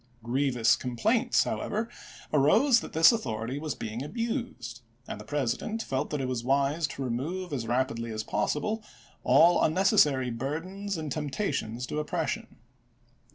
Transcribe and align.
Grievous 0.23 0.75
complaints, 0.75 1.43
however, 1.43 1.87
arose 2.33 2.79
that 2.79 2.93
this 2.93 3.13
au 3.13 3.19
thority 3.19 3.61
was 3.61 3.75
being 3.75 4.01
abused; 4.03 4.81
and 5.07 5.21
the 5.21 5.23
President 5.23 5.83
felt 5.83 6.09
that 6.09 6.19
it 6.19 6.27
was 6.27 6.43
wise 6.43 6.87
to 6.87 7.03
remove 7.03 7.53
as 7.53 7.67
rapidly 7.67 8.09
as 8.11 8.23
possible 8.23 8.83
all 9.23 9.63
unnecessary 9.63 10.31
burdens 10.31 10.97
and 10.97 11.11
temptations 11.11 11.85
to 11.85 12.03
oppres 12.03 12.29
sion. 12.29 12.55